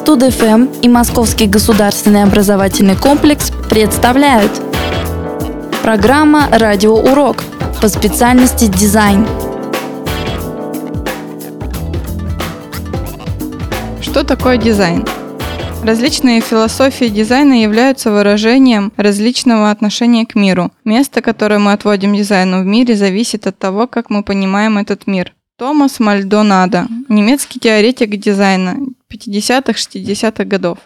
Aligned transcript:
Студ-ФМ 0.00 0.80
и 0.80 0.88
Московский 0.88 1.46
государственный 1.46 2.22
образовательный 2.22 2.96
комплекс 2.96 3.52
представляют 3.68 4.50
Программа 5.82 6.48
«Радиоурок» 6.50 7.44
по 7.82 7.88
специальности 7.88 8.64
дизайн. 8.64 9.26
Что 14.00 14.24
такое 14.24 14.56
дизайн? 14.56 15.04
Различные 15.84 16.40
философии 16.40 17.04
дизайна 17.04 17.60
являются 17.60 18.10
выражением 18.10 18.94
различного 18.96 19.70
отношения 19.70 20.24
к 20.24 20.34
миру. 20.34 20.70
Место, 20.82 21.20
которое 21.20 21.58
мы 21.58 21.74
отводим 21.74 22.16
дизайну 22.16 22.62
в 22.62 22.64
мире, 22.64 22.96
зависит 22.96 23.46
от 23.46 23.58
того, 23.58 23.86
как 23.86 24.08
мы 24.08 24.22
понимаем 24.22 24.78
этот 24.78 25.06
мир. 25.06 25.34
Томас 25.58 26.00
Мальдонадо, 26.00 26.88
немецкий 27.10 27.60
теоретик 27.60 28.18
дизайна 28.18 28.76
50-60-х 29.10 30.44
годов. 30.44 30.78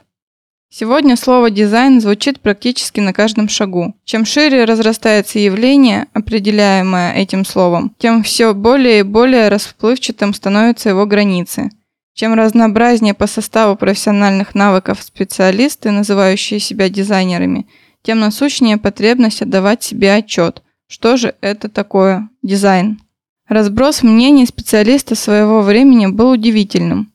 Сегодня 0.70 1.16
слово 1.16 1.50
«дизайн» 1.50 2.00
звучит 2.00 2.40
практически 2.40 3.00
на 3.00 3.12
каждом 3.12 3.48
шагу. 3.48 3.94
Чем 4.04 4.24
шире 4.24 4.64
разрастается 4.64 5.38
явление, 5.38 6.06
определяемое 6.12 7.14
этим 7.14 7.44
словом, 7.44 7.94
тем 7.98 8.22
все 8.22 8.54
более 8.54 9.00
и 9.00 9.02
более 9.02 9.48
расплывчатым 9.48 10.34
становятся 10.34 10.88
его 10.88 11.06
границы– 11.06 11.70
чем 12.14 12.34
разнообразнее 12.34 13.12
по 13.12 13.26
составу 13.26 13.76
профессиональных 13.76 14.54
навыков 14.54 15.02
специалисты, 15.02 15.90
называющие 15.90 16.60
себя 16.60 16.88
дизайнерами, 16.88 17.66
тем 18.02 18.20
насущнее 18.20 18.76
потребность 18.76 19.42
отдавать 19.42 19.82
себе 19.82 20.14
отчет, 20.14 20.62
что 20.86 21.16
же 21.16 21.34
это 21.40 21.68
такое 21.68 22.28
дизайн. 22.42 23.00
Разброс 23.48 24.02
мнений 24.02 24.46
специалиста 24.46 25.16
своего 25.16 25.60
времени 25.60 26.06
был 26.06 26.30
удивительным. 26.30 27.12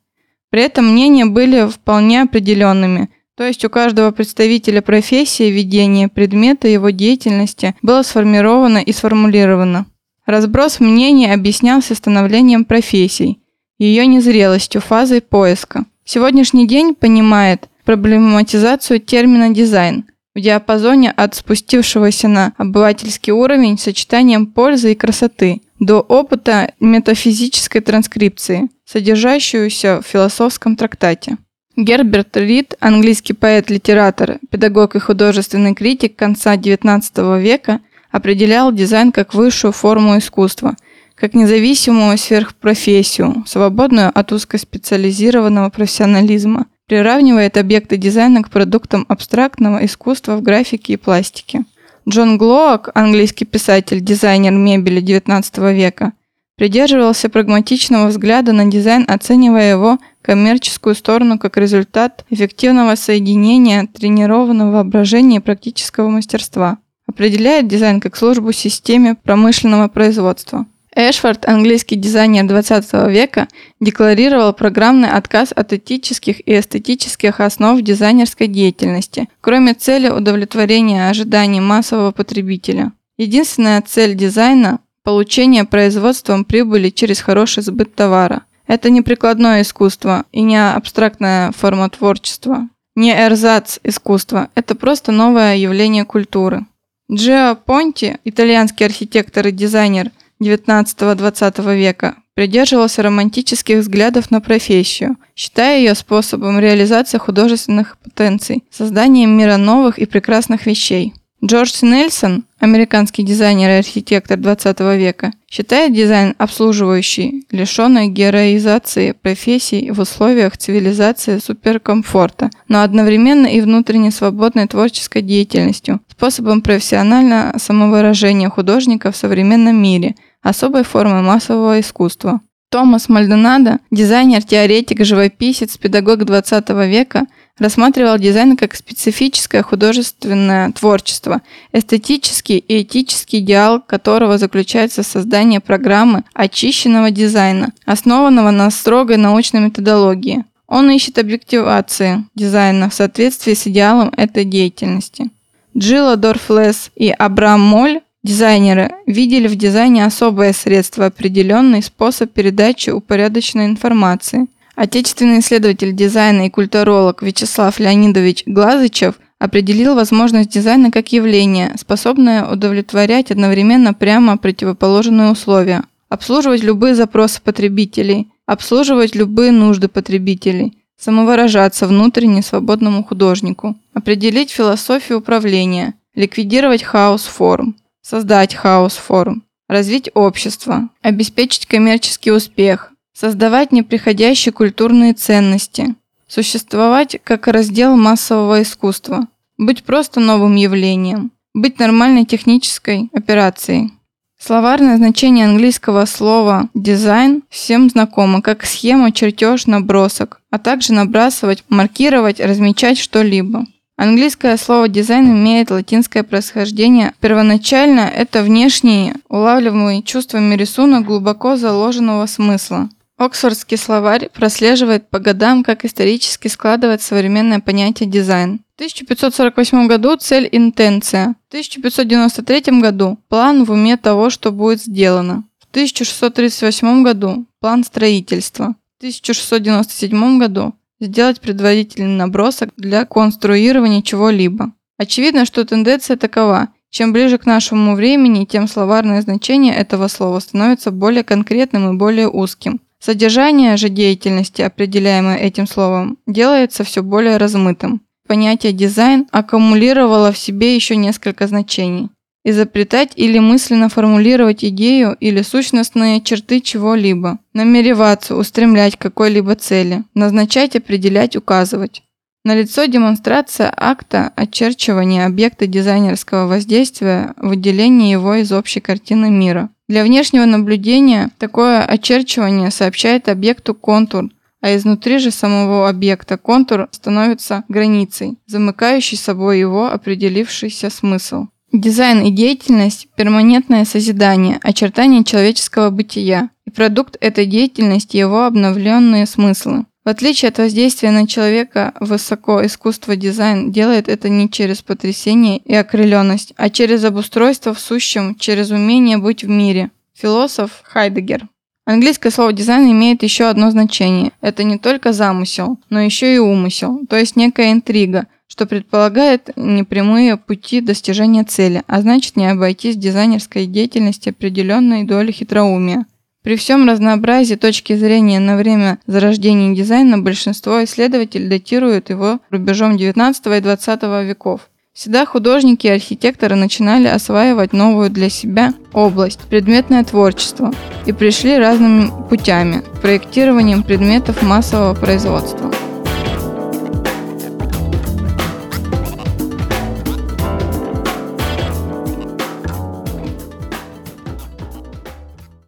При 0.49 0.61
этом 0.61 0.91
мнения 0.91 1.25
были 1.25 1.69
вполне 1.69 2.23
определенными, 2.23 3.09
то 3.35 3.45
есть 3.45 3.63
у 3.63 3.69
каждого 3.69 4.11
представителя 4.11 4.81
профессии 4.81 5.49
ведение 5.49 6.09
предмета 6.09 6.67
его 6.67 6.89
деятельности 6.89 7.75
было 7.81 8.01
сформировано 8.01 8.79
и 8.79 8.91
сформулировано. 8.91 9.85
Разброс 10.25 10.79
мнений 10.79 11.31
объяснялся 11.31 11.95
становлением 11.95 12.65
профессий– 12.65 13.39
ее 13.79 14.05
незрелостью, 14.05 14.81
фазой 14.81 15.21
поиска. 15.21 15.85
Сегодняшний 16.03 16.67
день 16.67 16.93
понимает 16.93 17.69
проблематизацию 17.85 18.99
термина 18.99 19.49
«дизайн» 19.49 20.05
в 20.35 20.41
диапазоне 20.41 21.11
от 21.11 21.35
спустившегося 21.35 22.27
на 22.27 22.53
обывательский 22.57 23.31
уровень 23.31 23.77
сочетанием 23.77 24.47
пользы 24.47 24.91
и 24.91 24.95
красоты 24.95 25.61
до 25.79 26.01
опыта 26.01 26.73
метафизической 26.79 27.81
транскрипции, 27.81 28.69
содержащуюся 28.85 30.01
в 30.01 30.07
философском 30.07 30.75
трактате. 30.75 31.37
Герберт 31.75 32.35
Рид, 32.35 32.75
английский 32.79 33.33
поэт-литератор, 33.33 34.39
педагог 34.51 34.95
и 34.95 34.99
художественный 34.99 35.73
критик 35.73 36.15
конца 36.15 36.55
XIX 36.55 37.41
века, 37.41 37.79
определял 38.11 38.73
дизайн 38.73 39.11
как 39.11 39.33
высшую 39.33 39.71
форму 39.71 40.17
искусства– 40.17 40.75
как 41.19 41.33
независимую 41.33 42.17
сверхпрофессию, 42.17 43.43
свободную 43.45 44.09
от 44.17 44.31
узкоспециализированного 44.31 45.69
профессионализма, 45.69 46.67
приравнивает 46.87 47.57
объекты 47.57 47.97
дизайна 47.97 48.41
к 48.41 48.49
продуктам 48.49 49.05
абстрактного 49.09 49.85
искусства 49.85 50.37
в 50.37 50.41
графике 50.41 50.93
и 50.93 50.97
пластике. 50.97 51.65
Джон 52.09 52.39
Глоак, 52.39 52.89
английский 52.95 53.45
писатель, 53.45 54.01
дизайнер 54.01 54.51
мебели 54.51 54.99
XIX 54.99 55.75
века, 55.75 56.13
придерживался 56.55 57.29
прагматичного 57.29 58.07
взгляда 58.07 58.51
на 58.51 58.65
дизайн, 58.65 59.05
оценивая 59.07 59.69
его 59.69 59.99
коммерческую 60.23 60.95
сторону 60.95 61.37
как 61.37 61.55
результат 61.55 62.25
эффективного 62.31 62.95
соединения 62.95 63.85
тренированного 63.85 64.71
воображения 64.71 65.37
и 65.37 65.39
практического 65.39 66.09
мастерства. 66.09 66.79
Определяет 67.05 67.67
дизайн 67.67 67.99
как 67.99 68.15
службу 68.15 68.53
системе 68.53 69.13
промышленного 69.13 69.87
производства. 69.87 70.65
Эшфорд, 71.01 71.47
английский 71.47 71.95
дизайнер 71.95 72.45
20 72.45 73.07
века, 73.07 73.47
декларировал 73.79 74.51
программный 74.51 75.09
отказ 75.09 75.53
от 75.55 75.71
этических 75.71 76.45
и 76.45 76.59
эстетических 76.59 77.39
основ 77.39 77.81
дизайнерской 77.81 78.47
деятельности, 78.47 79.29
кроме 79.39 79.75
цели 79.75 80.09
удовлетворения 80.09 81.09
ожиданий 81.09 81.61
массового 81.61 82.11
потребителя. 82.11 82.91
Единственная 83.17 83.81
цель 83.81 84.13
дизайна– 84.13 84.79
получение 85.03 85.63
производством 85.63 86.43
прибыли 86.43 86.89
через 86.89 87.21
хороший 87.21 87.63
сбыт 87.63 87.95
товара. 87.95 88.41
Это 88.67 88.89
не 88.89 89.01
прикладное 89.01 89.61
искусство 89.61 90.25
и 90.33 90.41
не 90.41 90.57
абстрактная 90.57 91.53
форма 91.53 91.89
творчества, 91.89 92.67
не 92.97 93.13
эрзац 93.13 93.79
искусства, 93.85 94.49
это 94.53 94.75
просто 94.75 95.13
новое 95.13 95.55
явление 95.55 96.03
культуры. 96.03 96.65
Джио 97.09 97.55
Понти, 97.55 98.17
итальянский 98.25 98.85
архитектор 98.85 99.47
и 99.47 99.51
дизайнер, 99.51 100.11
XIX-XX 100.41 101.75
века 101.75 102.15
придерживался 102.33 103.03
романтических 103.03 103.79
взглядов 103.79 104.31
на 104.31 104.39
профессию, 104.39 105.17
считая 105.35 105.79
ее 105.79 105.93
способом 105.93 106.59
реализации 106.59 107.17
художественных 107.17 107.97
потенций, 107.97 108.63
созданием 108.71 109.37
мира 109.37 109.57
новых 109.57 109.99
и 109.99 110.05
прекрасных 110.05 110.65
вещей. 110.65 111.13
Джордж 111.43 111.79
Нельсон, 111.83 112.43
американский 112.59 113.23
дизайнер 113.23 113.69
и 113.69 113.79
архитектор 113.79 114.37
20 114.37 114.79
века, 114.97 115.31
считает 115.49 115.93
дизайн 115.93 116.35
обслуживающий, 116.37 117.45
лишенный 117.51 118.07
героизации 118.07 119.13
профессий 119.13 119.91
в 119.91 119.99
условиях 119.99 120.57
цивилизации 120.57 121.39
суперкомфорта, 121.39 122.49
но 122.67 122.81
одновременно 122.81 123.47
и 123.47 123.61
внутренне 123.61 124.11
свободной 124.11 124.67
творческой 124.67 125.21
деятельностью, 125.21 126.01
способом 126.09 126.61
профессионального 126.61 127.57
самовыражения 127.57 128.49
художника 128.49 129.11
в 129.11 129.17
современном 129.17 129.81
мире– 129.81 130.15
особой 130.41 130.83
формы 130.83 131.21
массового 131.21 131.79
искусства. 131.79 132.41
Томас 132.69 133.09
Мальдонадо, 133.09 133.79
дизайнер, 133.89 134.43
теоретик, 134.43 135.03
живописец, 135.03 135.75
педагог 135.77 136.23
20 136.23 136.69
века, 136.87 137.25
рассматривал 137.57 138.19
дизайн 138.19 138.55
как 138.55 138.75
специфическое 138.75 139.63
художественное 139.63 140.71
творчество, 140.71 141.41
эстетический 141.73 142.57
и 142.57 142.83
этический 142.83 143.39
идеал 143.39 143.81
которого 143.81 144.37
заключается 144.37 145.01
в 145.01 145.07
создании 145.07 145.57
программы 145.57 146.23
очищенного 146.33 147.09
дизайна, 147.09 147.73
основанного 147.85 148.51
на 148.51 148.69
строгой 148.69 149.17
научной 149.17 149.61
методологии. 149.61 150.45
Он 150.67 150.91
ищет 150.91 151.17
объективации 151.17 152.23
дизайна 152.35 152.91
в 152.91 152.93
соответствии 152.93 153.55
с 153.55 153.65
идеалом 153.65 154.13
этой 154.15 154.45
деятельности. 154.45 155.31
Джилла 155.75 156.15
Дорфлес 156.15 156.91
и 156.95 157.09
Абрам 157.09 157.59
Моль 157.59 158.01
Дизайнеры 158.21 158.91
видели 159.05 159.47
в 159.47 159.55
дизайне 159.55 160.05
особое 160.05 160.51
средство, 160.51 161.05
определенный 161.05 161.81
способ 161.81 162.31
передачи 162.33 162.89
упорядоченной 162.89 163.65
информации. 163.65 164.47
Отечественный 164.75 165.39
исследователь 165.39 165.95
дизайна 165.95 166.47
и 166.47 166.49
культуролог 166.49 167.21
Вячеслав 167.21 167.79
Леонидович 167.79 168.43
Глазычев 168.45 169.15
определил 169.39 169.95
возможность 169.95 170.49
дизайна 170.49 170.91
как 170.91 171.13
явление, 171.13 171.73
способное 171.77 172.45
удовлетворять 172.45 173.31
одновременно 173.31 173.93
прямо 173.93 174.37
противоположные 174.37 175.31
условия, 175.31 175.83
обслуживать 176.09 176.61
любые 176.61 176.95
запросы 176.95 177.41
потребителей, 177.41 178.27
обслуживать 178.45 179.15
любые 179.15 179.53
нужды 179.53 179.87
потребителей, 179.87 180.77
самовыражаться 180.97 181.87
внутренне 181.87 182.41
свободному 182.41 183.01
художнику, 183.05 183.77
определить 183.93 184.51
философию 184.51 185.19
управления, 185.19 185.93
ликвидировать 186.15 186.83
хаос 186.83 187.23
форм, 187.23 187.75
создать 188.09 188.55
хаос 188.55 188.93
форм, 188.93 189.43
развить 189.67 190.09
общество, 190.15 190.89
обеспечить 191.03 191.67
коммерческий 191.67 192.31
успех, 192.31 192.91
создавать 193.13 193.71
неприходящие 193.71 194.51
культурные 194.51 195.13
ценности, 195.13 195.93
существовать 196.27 197.19
как 197.23 197.47
раздел 197.47 197.95
массового 197.95 198.63
искусства, 198.63 199.27
быть 199.59 199.83
просто 199.83 200.19
новым 200.19 200.55
явлением, 200.55 201.31
быть 201.53 201.77
нормальной 201.77 202.25
технической 202.25 203.09
операцией. 203.13 203.93
Словарное 204.39 204.97
значение 204.97 205.45
английского 205.45 206.05
слова 206.05 206.69
«дизайн» 206.73 207.43
всем 207.49 207.89
знакомо 207.89 208.41
как 208.41 208.65
схема, 208.65 209.11
чертеж, 209.11 209.67
набросок, 209.67 210.41
а 210.49 210.57
также 210.57 210.93
набрасывать, 210.93 211.63
маркировать, 211.69 212.39
размечать 212.39 212.97
что-либо. 212.97 213.65
Английское 213.99 214.55
слово 214.55 214.87
«дизайн» 214.87 215.29
имеет 215.29 215.71
латинское 215.71 216.23
происхождение. 216.23 217.11
Первоначально 217.19 217.99
это 217.99 218.43
внешний, 218.43 219.11
улавливаемый 219.27 220.03
чувствами 220.03 220.55
рисунок 220.55 221.05
глубоко 221.05 221.57
заложенного 221.57 222.25
смысла. 222.25 222.87
Оксфордский 223.17 223.75
словарь 223.75 224.29
прослеживает 224.29 225.09
по 225.09 225.19
годам, 225.19 225.65
как 225.65 225.83
исторически 225.83 226.47
складывает 226.47 227.01
современное 227.01 227.59
понятие 227.59 228.07
«дизайн». 228.07 228.61
В 228.77 228.81
1548 228.81 229.87
году 229.87 230.15
цель– 230.15 230.47
интенция. 230.53 231.35
В 231.49 231.49
1593 231.49 232.79
году– 232.79 233.19
план 233.27 233.65
в 233.65 233.71
уме 233.71 233.97
того, 233.97 234.29
что 234.29 234.53
будет 234.53 234.81
сделано. 234.81 235.43
В 235.59 235.69
1638 235.71 237.03
году– 237.03 237.45
план 237.59 237.83
строительства. 237.83 238.75
В 238.95 238.99
1697 238.99 240.39
году 240.39 240.73
сделать 240.99 241.39
предварительный 241.41 242.15
набросок 242.17 242.69
для 242.77 243.05
конструирования 243.05 244.01
чего-либо. 244.01 244.73
Очевидно, 244.97 245.45
что 245.45 245.65
тенденция 245.65 246.17
такова. 246.17 246.69
Чем 246.89 247.13
ближе 247.13 247.37
к 247.37 247.45
нашему 247.45 247.95
времени, 247.95 248.45
тем 248.45 248.67
словарное 248.67 249.21
значение 249.21 249.75
этого 249.75 250.07
слова 250.07 250.39
становится 250.39 250.91
более 250.91 251.23
конкретным 251.23 251.93
и 251.93 251.97
более 251.97 252.27
узким. 252.27 252.81
Содержание 252.99 253.77
же 253.77 253.89
деятельности, 253.89 254.61
определяемое 254.61 255.37
этим 255.37 255.67
словом, 255.67 256.17
делается 256.27 256.83
все 256.83 257.01
более 257.01 257.37
размытым. 257.37 258.01
Понятие 258.27 258.73
дизайн 258.73 259.27
аккумулировало 259.31 260.31
в 260.31 260.37
себе 260.37 260.75
еще 260.75 260.95
несколько 260.95 261.47
значений. 261.47 262.09
Изобретать 262.49 263.11
или 263.15 263.37
мысленно 263.37 263.89
формулировать 263.89 264.65
идею 264.65 265.15
или 265.19 265.43
сущностные 265.43 266.19
черты 266.19 266.61
чего-либо. 266.61 267.37
Намереваться, 267.53 268.35
устремлять 268.35 268.95
к 268.95 269.01
какой-либо 269.01 269.53
цели. 269.53 270.03
Назначать, 270.15 270.75
определять, 270.75 271.35
указывать. 271.35 272.01
Налицо 272.43 272.85
демонстрация 272.85 273.71
акта 273.77 274.33
очерчивания 274.35 275.27
объекта 275.27 275.67
дизайнерского 275.67 276.47
воздействия, 276.47 277.35
выделения 277.37 278.13
его 278.13 278.33
из 278.33 278.51
общей 278.51 278.79
картины 278.79 279.29
мира. 279.29 279.69
Для 279.87 280.03
внешнего 280.03 280.45
наблюдения 280.45 281.29
такое 281.37 281.83
очерчивание 281.83 282.71
сообщает 282.71 283.29
объекту 283.29 283.75
контур, 283.75 284.29
а 284.59 284.75
изнутри 284.75 285.19
же 285.19 285.29
самого 285.29 285.87
объекта 285.87 286.37
контур 286.37 286.89
становится 286.89 287.63
границей, 287.67 288.39
замыкающей 288.47 289.19
собой 289.19 289.59
его 289.59 289.91
определившийся 289.91 290.89
смысл. 290.89 291.45
Дизайн 291.71 292.23
и 292.23 292.31
деятельность– 292.31 293.07
перманентное 293.15 293.85
созидание, 293.85 294.59
очертание 294.63 295.23
человеческого 295.23 295.91
бытия, 295.91 296.49
и 296.65 296.71
продукт 296.71 297.15
этой 297.21 297.45
деятельности– 297.45 298.17
его 298.17 298.45
обновленные 298.45 299.27
смыслы. 299.27 299.85
В 300.03 300.09
отличие 300.09 300.49
от 300.49 300.57
воздействия 300.57 301.11
на 301.11 301.27
человека, 301.27 301.93
высоко 301.99 302.65
искусство 302.65 303.15
дизайн 303.15 303.71
делает 303.71 304.09
это 304.09 304.29
не 304.29 304.49
через 304.49 304.81
потрясение 304.81 305.59
и 305.59 305.75
окрыленность, 305.75 306.53
а 306.57 306.71
через 306.71 307.03
обустройство 307.03 307.75
в 307.75 307.79
сущем, 307.79 308.33
через 308.33 308.71
умение 308.71 309.19
быть 309.19 309.43
в 309.43 309.49
мире. 309.49 309.91
Философ 310.15 310.81
Хайдегер. 310.83 311.47
Английское 311.89 312.29
слово 312.29 312.53
дизайн 312.53 312.91
имеет 312.91 313.23
еще 313.23 313.45
одно 313.45 313.71
значение. 313.71 314.31
Это 314.41 314.63
не 314.63 314.77
только 314.77 315.11
замысел, 315.11 315.79
но 315.89 315.99
еще 315.99 316.35
и 316.35 316.37
умысел, 316.37 316.99
то 317.09 317.17
есть 317.17 317.35
некая 317.35 317.71
интрига, 317.71 318.27
что 318.47 318.67
предполагает 318.67 319.49
непрямые 319.55 320.37
пути 320.37 320.81
достижения 320.81 321.43
цели, 321.45 321.81
а 321.87 322.01
значит 322.01 322.35
не 322.35 322.45
обойтись 322.45 322.95
дизайнерской 322.95 323.65
деятельности 323.65 324.29
определенной 324.29 325.03
доли 325.03 325.31
хитроумия. 325.31 326.05
При 326.43 326.57
всем 326.57 326.87
разнообразии 326.87 327.55
точки 327.55 327.95
зрения 327.95 328.39
на 328.39 328.55
время 328.55 328.99
зарождения 329.07 329.75
дизайна 329.75 330.19
большинство 330.19 330.83
исследователей 330.83 331.49
датируют 331.49 332.11
его 332.11 332.37
рубежом 332.51 332.97
19 332.97 333.47
и 333.47 333.61
20 333.61 334.03
веков. 334.27 334.69
Всегда 334.99 335.25
художники 335.25 335.87
и 335.87 335.91
архитекторы 335.91 336.57
начинали 336.57 337.07
осваивать 337.07 337.71
новую 337.71 338.09
для 338.09 338.29
себя 338.29 338.73
область– 338.91 339.39
предметное 339.49 340.03
творчество, 340.03 340.73
и 341.05 341.13
пришли 341.13 341.57
разными 341.57 342.11
путями– 342.29 342.83
проектированием 343.01 343.83
предметов 343.83 344.41
массового 344.41 344.93
производства. 344.95 345.71